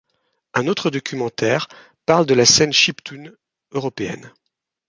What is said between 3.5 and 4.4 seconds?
européenne.